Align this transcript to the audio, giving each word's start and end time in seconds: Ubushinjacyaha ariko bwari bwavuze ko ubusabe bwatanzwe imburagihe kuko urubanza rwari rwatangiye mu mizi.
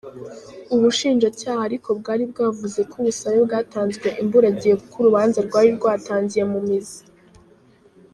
Ubushinjacyaha 0.75 1.61
ariko 1.69 1.89
bwari 1.99 2.23
bwavuze 2.31 2.79
ko 2.89 2.95
ubusabe 3.01 3.37
bwatanzwe 3.47 4.07
imburagihe 4.21 4.73
kuko 4.81 4.95
urubanza 5.01 5.37
rwari 5.47 5.69
rwatangiye 5.77 6.43
mu 6.53 6.59
mizi. 6.67 6.99